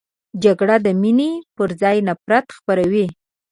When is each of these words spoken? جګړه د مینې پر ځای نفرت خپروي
جګړه 0.43 0.75
د 0.85 0.87
مینې 1.01 1.31
پر 1.55 1.69
ځای 1.81 1.97
نفرت 2.07 2.45
خپروي 2.57 3.07